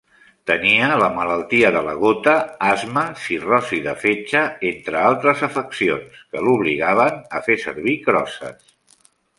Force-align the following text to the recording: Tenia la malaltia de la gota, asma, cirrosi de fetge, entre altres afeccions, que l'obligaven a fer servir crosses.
Tenia 0.51 0.85
la 1.01 1.09
malaltia 1.17 1.69
de 1.75 1.83
la 1.87 1.93
gota, 1.99 2.33
asma, 2.69 3.03
cirrosi 3.25 3.81
de 3.89 3.93
fetge, 4.07 4.43
entre 4.71 5.05
altres 5.11 5.45
afeccions, 5.51 6.27
que 6.33 6.45
l'obligaven 6.49 7.23
a 7.41 7.45
fer 7.51 7.61
servir 7.69 7.97
crosses. 8.11 8.77